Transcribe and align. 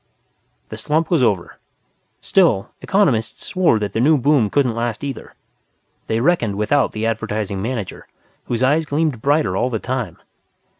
The 0.69 0.79
slump 0.79 1.11
was 1.11 1.21
over. 1.21 1.59
Still, 2.21 2.69
economists 2.81 3.45
swore 3.45 3.77
that 3.77 3.93
the 3.93 3.99
new 3.99 4.17
boom 4.17 4.49
couldn't 4.49 4.73
last 4.73 5.03
either. 5.03 5.35
They 6.07 6.19
reckoned 6.19 6.55
without 6.57 6.93
the 6.93 7.05
Advertising 7.05 7.61
Manager, 7.61 8.07
whose 8.45 8.63
eyes 8.63 8.87
gleamed 8.87 9.21
brighter 9.21 9.55
all 9.55 9.69
the 9.69 9.77
time. 9.77 10.17